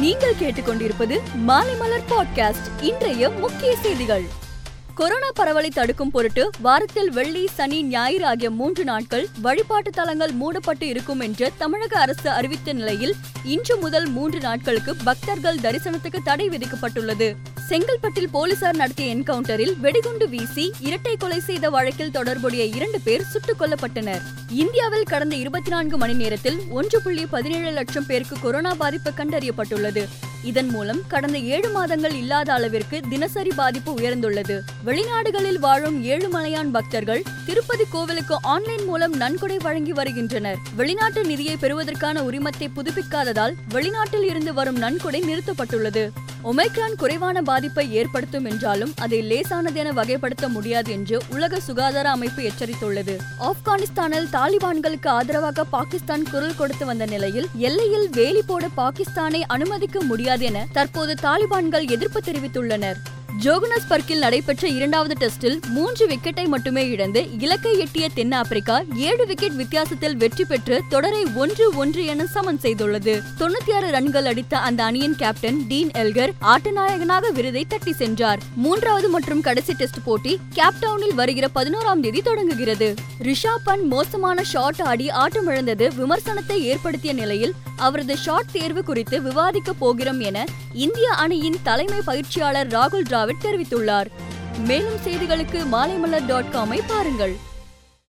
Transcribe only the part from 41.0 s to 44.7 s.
நிதியை பெறுவதற்கான உரிமத்தை புதுப்பிக்காததால் வெளிநாட்டில் இருந்து